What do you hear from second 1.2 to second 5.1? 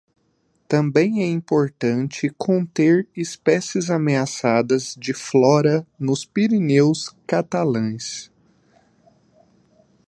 é importante conter espécies ameaçadas